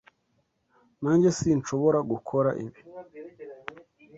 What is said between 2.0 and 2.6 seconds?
gukora